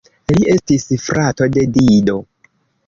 [0.35, 2.19] Li estis frato de Dido.